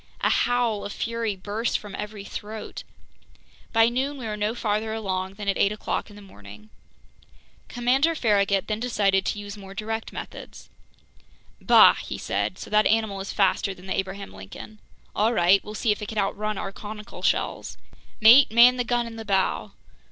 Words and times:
A 0.21 0.29
howl 0.31 0.83
of 0.83 0.91
fury 0.91 1.35
burst 1.35 1.77
from 1.77 1.93
every 1.93 2.23
throat! 2.23 2.83
By 3.71 3.87
noon 3.87 4.17
we 4.17 4.25
were 4.25 4.35
no 4.35 4.55
farther 4.55 4.91
along 4.95 5.35
than 5.35 5.47
at 5.47 5.59
eight 5.59 5.71
o'clock 5.71 6.09
in 6.09 6.15
the 6.15 6.23
morning. 6.23 6.71
Commander 7.67 8.15
Farragut 8.15 8.65
then 8.65 8.79
decided 8.79 9.27
to 9.27 9.37
use 9.37 9.57
more 9.59 9.75
direct 9.75 10.11
methods. 10.11 10.71
"Bah!" 11.61 11.93
he 11.93 12.17
said. 12.17 12.57
"So 12.57 12.71
that 12.71 12.87
animal 12.87 13.19
is 13.21 13.31
faster 13.31 13.75
than 13.75 13.85
the 13.85 13.95
Abraham 13.95 14.33
Lincoln. 14.33 14.79
All 15.15 15.33
right, 15.33 15.63
we'll 15.63 15.75
see 15.75 15.91
if 15.91 16.01
it 16.01 16.07
can 16.09 16.17
outrun 16.17 16.57
our 16.57 16.71
conical 16.71 17.21
shells! 17.21 17.77
Mate, 18.19 18.49
man 18.51 18.77
the 18.77 18.83
gun 18.83 19.05
in 19.05 19.17
the 19.17 19.23
bow!" 19.23 19.73